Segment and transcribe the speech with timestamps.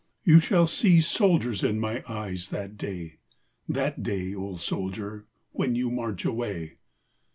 [0.23, 3.19] You shall see soldiers in my eyes that day
[3.69, 6.77] That day, O soldier, when you march away.